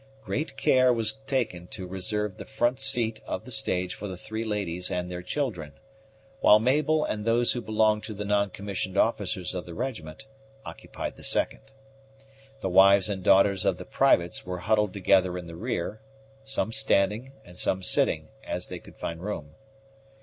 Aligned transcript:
Great 0.23 0.57
care 0.57 0.91
was 0.91 1.19
taken 1.27 1.67
to 1.67 1.85
reserve 1.85 2.37
the 2.37 2.45
front 2.45 2.79
seat 2.79 3.19
of 3.27 3.45
the 3.45 3.51
stage 3.51 3.93
for 3.93 4.07
the 4.07 4.17
three 4.17 4.43
ladies 4.43 4.89
and 4.89 5.07
their 5.11 5.21
children; 5.21 5.73
while 6.39 6.57
Mabel 6.57 7.05
and 7.05 7.23
those 7.23 7.51
who 7.51 7.61
belonged 7.61 8.01
to 8.05 8.15
the 8.15 8.25
non 8.25 8.49
commissioned 8.49 8.97
officers 8.97 9.53
of 9.53 9.63
the 9.65 9.75
regiment, 9.75 10.25
occupied 10.65 11.17
the 11.17 11.23
second. 11.23 11.71
The 12.61 12.69
wives 12.69 13.09
and 13.09 13.21
daughters 13.23 13.63
of 13.63 13.77
the 13.77 13.85
privates 13.85 14.43
were 14.43 14.57
huddled 14.57 14.91
together 14.93 15.37
in 15.37 15.45
the 15.45 15.55
rear, 15.55 16.01
some 16.43 16.71
standing 16.71 17.33
and 17.45 17.55
some 17.55 17.83
sitting, 17.83 18.29
as 18.43 18.69
they 18.69 18.79
could 18.79 18.97
find 18.97 19.21
room. 19.21 19.53